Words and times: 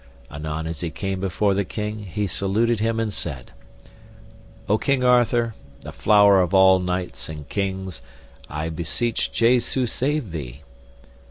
Anon 0.31 0.65
as 0.65 0.81
he 0.81 0.89
came 0.89 1.19
before 1.19 1.53
the 1.53 1.63
king, 1.63 1.99
he 2.05 2.25
saluted 2.25 2.79
him 2.79 2.99
and 2.99 3.13
said: 3.13 3.51
O 4.67 4.79
King 4.79 5.03
Arthur, 5.03 5.53
the 5.81 5.91
flower 5.91 6.41
of 6.41 6.55
all 6.55 6.79
knights 6.79 7.29
and 7.29 7.47
kings, 7.47 8.01
I 8.49 8.69
beseech 8.69 9.31
Jesu 9.31 9.85
save 9.85 10.31
thee. 10.31 10.63